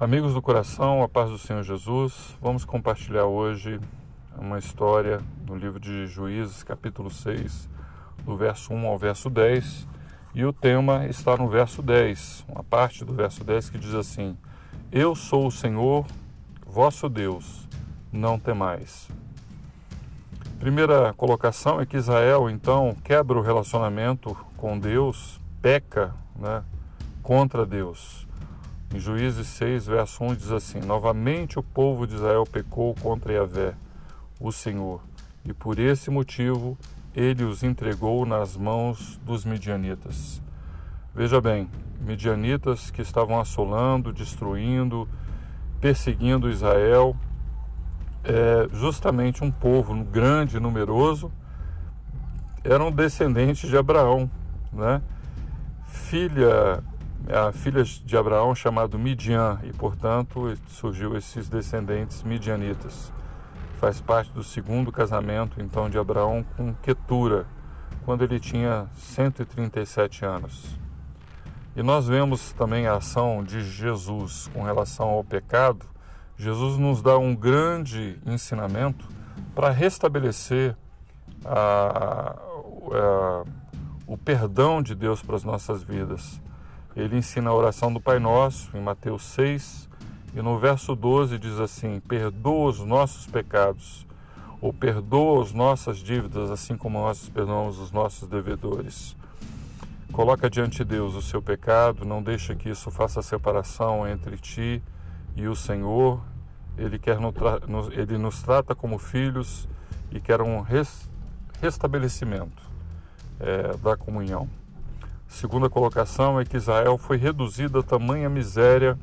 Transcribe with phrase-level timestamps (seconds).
[0.00, 3.80] Amigos do coração, a paz do Senhor Jesus, vamos compartilhar hoje
[4.38, 7.68] uma história do livro de Juízes, capítulo 6,
[8.24, 9.88] do verso 1 ao verso 10,
[10.36, 14.38] e o tema está no verso 10, uma parte do verso 10 que diz assim:
[14.92, 16.06] Eu sou o Senhor,
[16.64, 17.68] vosso Deus,
[18.12, 19.08] não temais.
[20.60, 26.62] Primeira colocação é que Israel então quebra o relacionamento com Deus, peca né,
[27.20, 28.27] contra Deus.
[28.94, 33.74] Em Juízes 6, verso 1 diz assim: Novamente o povo de Israel pecou contra Yahvé,
[34.40, 35.02] o Senhor,
[35.44, 36.76] e por esse motivo
[37.14, 40.40] ele os entregou nas mãos dos midianitas.
[41.14, 41.68] Veja bem,
[42.00, 45.06] midianitas que estavam assolando, destruindo,
[45.82, 47.14] perseguindo Israel,
[48.24, 51.30] é, justamente um povo grande, numeroso,
[52.64, 54.30] eram descendentes de Abraão,
[54.72, 55.02] né?
[55.88, 56.82] Filha,
[57.30, 63.12] a filha de Abraão chamado Midian e, portanto, surgiu esses descendentes midianitas.
[63.78, 67.46] Faz parte do segundo casamento, então, de Abraão com Ketura,
[68.04, 70.78] quando ele tinha 137 anos.
[71.76, 75.86] E nós vemos também a ação de Jesus com relação ao pecado,
[76.38, 79.04] Jesus nos dá um grande ensinamento
[79.56, 80.76] para restabelecer
[81.44, 82.36] a,
[82.92, 83.44] a,
[84.06, 86.40] o perdão de Deus para as nossas vidas.
[86.98, 89.88] Ele ensina a oração do Pai Nosso em Mateus 6
[90.34, 94.04] e no verso 12 diz assim: Perdoa os nossos pecados,
[94.60, 99.16] ou perdoa as nossas dívidas, assim como nós perdoamos os nossos devedores.
[100.12, 104.82] Coloca diante de Deus o seu pecado, não deixa que isso faça separação entre ti
[105.36, 106.20] e o Senhor,
[106.76, 109.68] Ele, quer nos, ele nos trata como filhos
[110.10, 111.08] e quer um res,
[111.62, 112.60] restabelecimento
[113.38, 114.48] é, da comunhão.
[115.28, 118.98] Segunda colocação é que Israel foi reduzido a tamanha miséria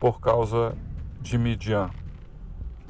[0.00, 0.74] por causa
[1.20, 1.88] de Midian,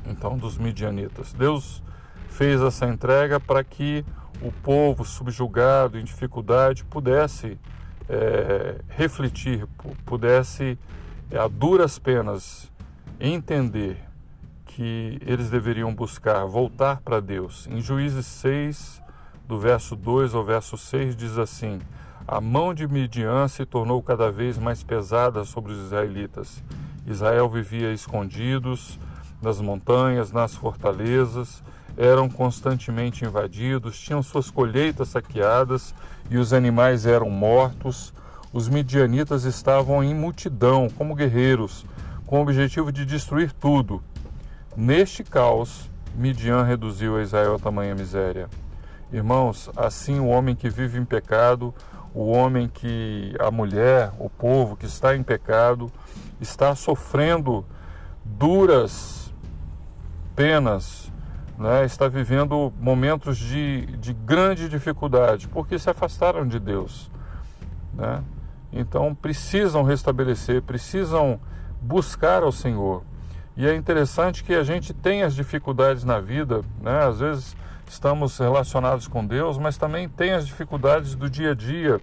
[0.06, 1.32] então dos midianitas.
[1.34, 1.82] Deus
[2.28, 4.04] fez essa entrega para que
[4.40, 7.58] o povo subjugado, em dificuldade, pudesse
[8.08, 9.66] é, refletir,
[10.06, 10.78] pudesse,
[11.30, 12.72] é, a duras penas,
[13.20, 13.98] entender
[14.64, 17.66] que eles deveriam buscar voltar para Deus.
[17.66, 19.02] Em Juízes 6,
[19.46, 21.78] do verso 2 ao verso 6, diz assim:
[22.32, 26.62] A mão de Midian se tornou cada vez mais pesada sobre os israelitas.
[27.04, 29.00] Israel vivia escondidos
[29.42, 31.60] nas montanhas, nas fortalezas,
[31.96, 35.92] eram constantemente invadidos, tinham suas colheitas saqueadas
[36.30, 38.14] e os animais eram mortos.
[38.52, 41.84] Os midianitas estavam em multidão, como guerreiros,
[42.26, 44.00] com o objetivo de destruir tudo.
[44.76, 48.48] Neste caos, Midian reduziu a Israel a tamanha miséria.
[49.12, 51.74] Irmãos, assim o homem que vive em pecado,
[52.14, 55.90] o homem que, a mulher, o povo que está em pecado,
[56.40, 57.64] está sofrendo
[58.24, 59.32] duras
[60.34, 61.12] penas,
[61.58, 61.84] né?
[61.84, 67.10] está vivendo momentos de, de grande dificuldade, porque se afastaram de Deus.
[67.92, 68.22] Né?
[68.72, 71.40] Então precisam restabelecer, precisam
[71.80, 73.02] buscar ao Senhor.
[73.56, 77.04] E é interessante que a gente tem as dificuldades na vida, né?
[77.04, 77.56] Às vezes
[77.90, 82.00] estamos relacionados com Deus, mas também tem as dificuldades do dia a dia.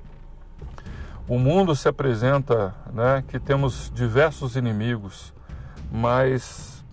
[1.27, 5.33] O mundo se apresenta, né, que temos diversos inimigos,
[5.89, 6.85] mas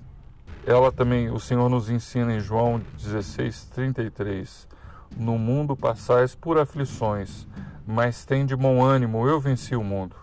[0.65, 4.69] ela também, o Senhor nos ensina em João 16, 33,
[5.17, 7.49] no mundo passais por aflições,
[7.85, 10.15] mas tem de bom ânimo, eu venci o mundo.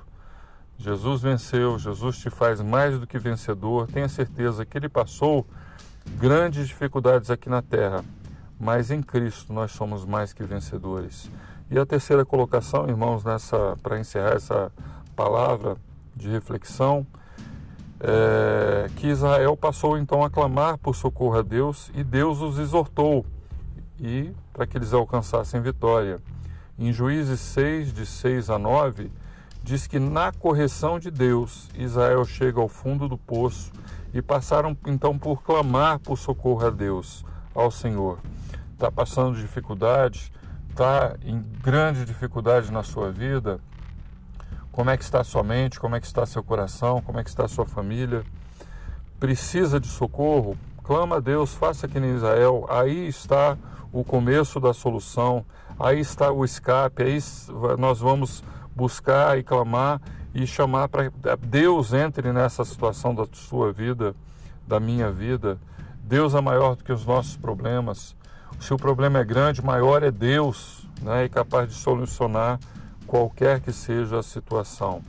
[0.77, 3.87] Jesus venceu, Jesus te faz mais do que vencedor.
[3.87, 5.45] Tenha certeza que ele passou
[6.17, 8.03] grandes dificuldades aqui na terra,
[8.61, 11.31] mas em Cristo nós somos mais que vencedores.
[11.69, 14.72] E a terceira colocação, irmãos, nessa para encerrar essa
[15.16, 15.77] palavra
[16.16, 17.05] de reflexão,
[17.99, 23.25] é que Israel passou então a clamar por socorro a Deus e Deus os exortou
[23.99, 26.19] e para que eles alcançassem vitória.
[26.78, 29.11] Em Juízes 6, de 6 a 9,
[29.63, 33.72] diz que na correção de Deus, Israel chega ao fundo do poço
[34.13, 38.19] e passaram então por clamar por socorro a Deus, ao Senhor.
[38.73, 40.31] Está passando dificuldade,
[40.69, 43.59] está em grande dificuldade na sua vida.
[44.71, 45.79] Como é que está sua mente?
[45.79, 47.01] Como é que está seu coração?
[47.01, 48.23] Como é que está sua família?
[49.19, 50.57] Precisa de socorro?
[50.83, 52.65] Clama a Deus, faça que nem Israel.
[52.69, 53.57] Aí está
[53.91, 55.45] o começo da solução.
[55.77, 57.03] Aí está o escape.
[57.03, 57.19] Aí
[57.77, 58.43] nós vamos
[58.75, 60.01] buscar e clamar
[60.33, 64.15] e chamar para Deus entre nessa situação da sua vida,
[64.65, 65.59] da minha vida.
[66.03, 68.15] Deus é maior do que os nossos problemas.
[68.59, 72.59] Se o problema é grande, maior é Deus, né, e capaz de solucionar
[73.07, 75.01] qualquer que seja a situação.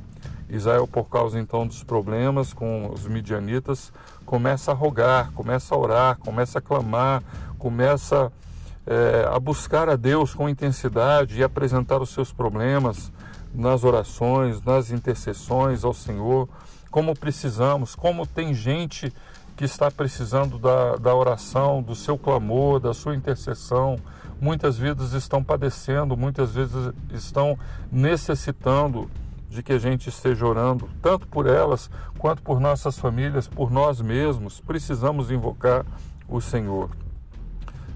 [0.49, 3.93] Israel, por causa então dos problemas com os midianitas,
[4.27, 7.23] começa a rogar, começa a orar, começa a clamar,
[7.59, 8.31] começa
[8.87, 13.11] é, a buscar a Deus com intensidade e apresentar os seus problemas
[13.55, 16.49] nas orações, nas intercessões ao Senhor,
[16.91, 19.13] como precisamos, como tem gente
[19.63, 23.97] que está precisando da, da oração, do seu clamor, da sua intercessão.
[24.41, 27.57] Muitas vidas estão padecendo, muitas vezes estão
[27.89, 29.09] necessitando
[29.49, 31.89] de que a gente esteja orando, tanto por elas
[32.19, 34.59] quanto por nossas famílias, por nós mesmos.
[34.59, 35.87] Precisamos invocar
[36.27, 36.91] o Senhor.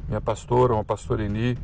[0.07, 1.59] Minha pastora, uma pastora Eni,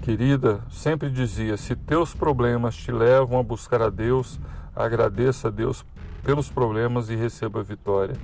[0.00, 4.40] querida, sempre dizia: se teus problemas te levam a buscar a Deus,
[4.74, 5.84] agradeça a Deus
[6.24, 8.16] pelos problemas e receba a vitória.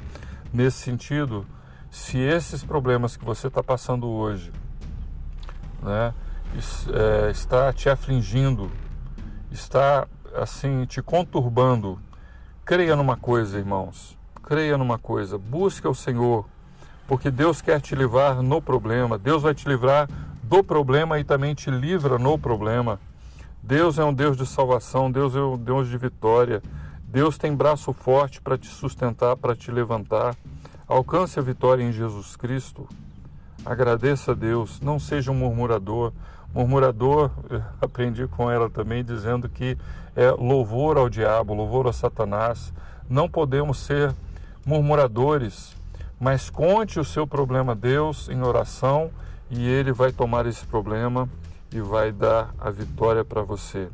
[0.53, 1.47] Nesse sentido,
[1.91, 4.53] se esses problemas que você está passando hoje
[5.83, 6.15] né,
[6.93, 8.71] é, está te afligindo,
[9.51, 11.99] está assim te conturbando,
[12.65, 14.17] creia numa coisa, irmãos.
[14.43, 16.47] Creia numa coisa, busque o Senhor,
[17.07, 20.09] porque Deus quer te livrar no problema, Deus vai te livrar
[20.43, 22.99] do problema e também te livra no problema.
[23.63, 26.63] Deus é um Deus de salvação, Deus é um Deus de vitória.
[27.11, 30.37] Deus tem braço forte para te sustentar, para te levantar.
[30.87, 32.87] Alcance a vitória em Jesus Cristo.
[33.65, 36.13] Agradeça a Deus, não seja um murmurador.
[36.55, 37.31] Murmurador,
[37.81, 39.79] aprendi com ela também, dizendo que
[40.15, 42.75] é louvor ao diabo, louvor a Satanás.
[43.09, 44.15] Não podemos ser
[44.67, 45.75] murmuradores,
[46.21, 49.11] mas conte o seu problema a Deus em oração
[49.51, 51.27] e Ele vai tomar esse problema
[51.73, 53.89] e vai dar a vitória para você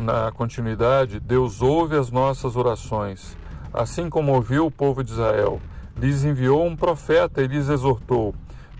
[0.00, 3.36] na continuidade, Deus ouve as nossas orações,
[3.72, 5.60] assim como ouviu o povo de Israel.
[5.96, 8.34] Lhes enviou um profeta e lhes exortou.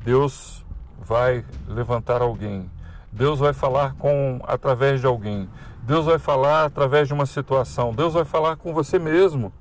[0.05, 0.65] Deus
[1.05, 2.71] vai levantar alguém.
[3.13, 5.49] Deus vai falar com através de alguém.
[5.83, 7.93] Deus vai falar através de uma situação.
[7.93, 9.53] Deus vai falar com você mesmo,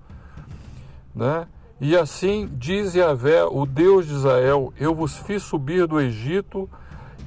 [1.16, 1.48] né?
[1.82, 6.70] E assim diz Yahvé, o Deus de Israel: Eu vos fiz subir do Egito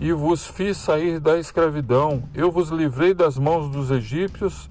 [0.02, 2.24] e vos fiz sair da escravidão.
[2.34, 4.68] Eu vos livrei das mãos dos egípcios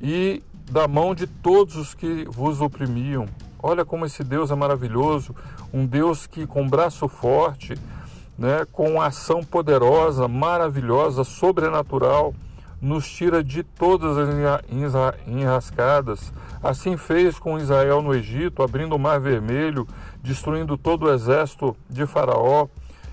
[0.00, 0.40] e
[0.70, 3.26] da mão de todos os que vos oprimiam.
[3.60, 5.34] Olha como esse Deus é maravilhoso,
[5.74, 7.74] um Deus que com braço forte,
[8.38, 12.32] né, com ação poderosa, maravilhosa, sobrenatural,
[12.80, 14.28] nos tira de todas as
[15.26, 16.32] enrascadas.
[16.62, 19.88] Assim fez com Israel no Egito, abrindo o Mar Vermelho,
[20.22, 22.68] destruindo todo o exército de Faraó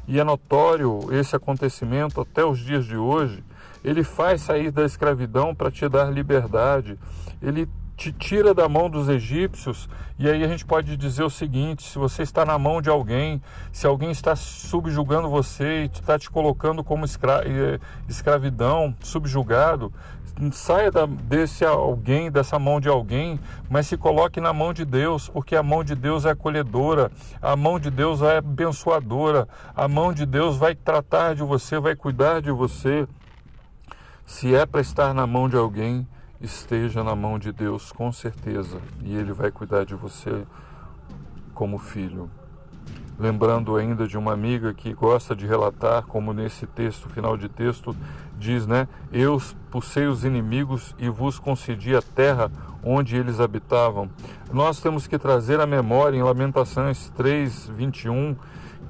[0.08, 3.44] e é notório esse acontecimento até os dias de hoje,
[3.84, 6.98] ele faz sair da escravidão para te dar liberdade.
[7.42, 9.88] Ele te tira da mão dos egípcios,
[10.20, 13.42] e aí a gente pode dizer o seguinte: se você está na mão de alguém,
[13.72, 19.94] se alguém está subjugando você e está te colocando como escra eh, escravidão, subjugado,
[20.52, 23.40] saia da, desse alguém, dessa mão de alguém,
[23.70, 27.12] mas se coloque na mão de Deus, porque a mão de Deus é acolhedora,
[27.42, 31.96] a mão de Deus é abençoadora, a mão de Deus vai tratar de você, vai
[31.96, 33.08] cuidar de você.
[34.26, 36.08] Se é para estar na mão de alguém,
[36.42, 40.44] esteja na mão de Deus com certeza, e Ele vai cuidar de você
[41.54, 42.30] como filho.
[43.18, 47.96] Lembrando ainda de uma amiga que gosta de relatar, como nesse texto, final de texto,
[48.38, 48.88] diz, né?
[49.12, 52.52] Eu expulsei os inimigos e vos concedi a terra
[52.84, 54.10] onde eles habitavam.
[54.52, 58.36] Nós temos que trazer a memória em Lamentações 3, 21.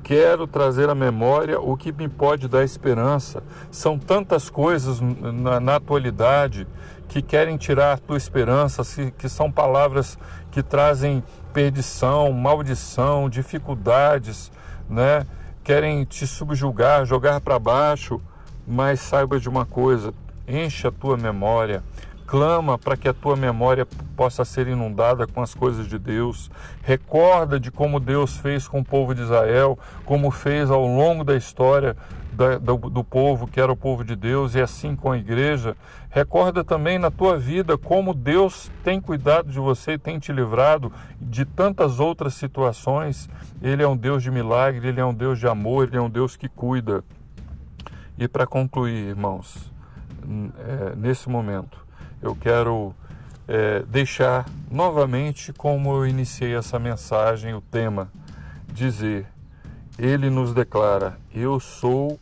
[0.03, 3.41] Quero trazer à memória o que me pode dar esperança.
[3.72, 6.67] São tantas coisas na, na atualidade
[7.08, 8.84] que querem tirar a tua esperança,
[9.17, 10.17] que são palavras
[10.51, 14.51] que trazem perdição, maldição, dificuldades,
[14.89, 15.25] né?
[15.63, 18.22] Querem te subjugar, jogar para baixo,
[18.67, 20.13] mas saiba de uma coisa:
[20.48, 21.84] enche a tua memória,
[22.25, 26.50] clama para que a tua memória possa ser inundada com as coisas de Deus.
[26.81, 31.36] Recorda de como Deus fez com o povo de Israel, como fez ao longo da
[31.36, 31.95] história
[32.36, 35.75] da, do, do, povo que era o povo de Deus e assim com a igreja.
[36.10, 40.91] Recorda também na tua vida como Deus tem cuidado de você e tem te livrado
[41.19, 43.29] de tantas outras situações.
[43.62, 46.10] Ele é um Deus de milagre, ele é um Deus de amor, ele é um
[46.10, 47.03] Deus que cuida.
[48.17, 49.72] E para concluir, irmãos,
[50.57, 51.77] é, nesse momento,
[52.22, 52.93] eu quero
[53.48, 58.10] é, deixar novamente como eu iniciei essa mensagem, o tema,
[58.74, 59.27] dizer
[59.98, 62.19] ele nos declara: Eu sou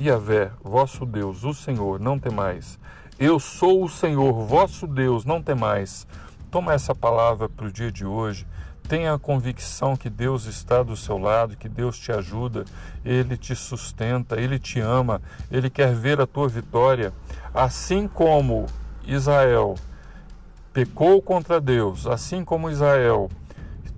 [0.00, 2.78] Yahvé, vosso Deus, o Senhor, não temais.
[3.18, 6.06] Eu sou o Senhor, vosso Deus, não temais.
[6.50, 8.46] Toma essa palavra para o dia de hoje.
[8.88, 12.64] Tenha a convicção que Deus está do seu lado, que Deus te ajuda,
[13.04, 17.12] Ele te sustenta, Ele te ama, Ele quer ver a tua vitória.
[17.52, 18.64] Assim como
[19.04, 19.74] Israel
[20.72, 23.28] pecou contra Deus, assim como Israel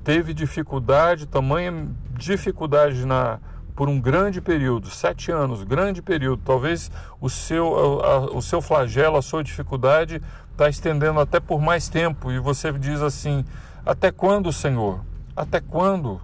[0.02, 3.38] teve dificuldade, tamanha dificuldade na,
[3.76, 6.42] por um grande período, sete anos, grande período.
[6.44, 10.20] Talvez o seu, a, o seu flagelo, a sua dificuldade
[10.50, 12.30] está estendendo até por mais tempo.
[12.30, 13.44] E você diz assim:
[13.84, 15.04] até quando, Senhor?
[15.34, 16.20] Até quando?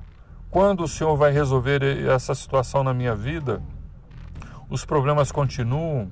[0.51, 3.63] Quando o Senhor vai resolver essa situação na minha vida?
[4.69, 6.11] Os problemas continuam,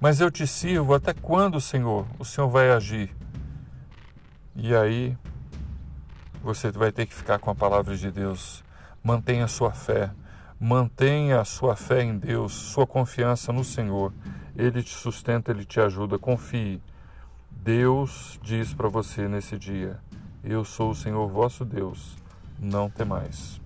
[0.00, 0.94] mas eu te sirvo.
[0.94, 3.14] Até quando, Senhor, o Senhor vai agir?
[4.54, 5.16] E aí
[6.42, 8.64] você vai ter que ficar com a palavra de Deus.
[9.02, 10.10] Mantenha sua fé.
[10.60, 14.12] Mantenha a sua fé em Deus, sua confiança no Senhor.
[14.56, 16.18] Ele te sustenta, ele te ajuda.
[16.18, 16.80] Confie.
[17.50, 19.98] Deus diz para você nesse dia:
[20.44, 22.16] Eu sou o Senhor vosso Deus.
[22.58, 23.61] Não temais.